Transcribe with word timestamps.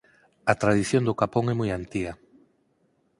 A 0.51 0.53
tradición 0.61 1.03
do 1.05 1.17
capón 1.21 1.45
é 1.53 1.55
moi 1.59 1.69
antiga. 1.79 2.13